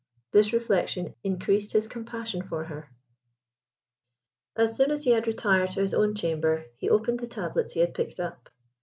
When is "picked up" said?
7.93-8.49